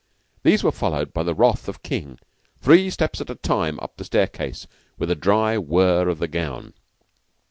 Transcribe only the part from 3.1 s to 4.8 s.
at a time, up the staircase,